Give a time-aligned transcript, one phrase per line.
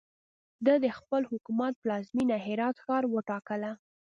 [0.65, 3.71] ده د خپل حکومت پلازمینه هرات ښار وټاکله.